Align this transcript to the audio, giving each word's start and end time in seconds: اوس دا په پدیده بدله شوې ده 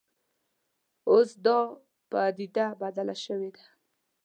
اوس 1.09 1.29
دا 1.45 1.57
په 1.69 1.77
پدیده 2.11 2.65
بدله 2.81 3.15
شوې 3.23 3.49
ده 3.55 3.63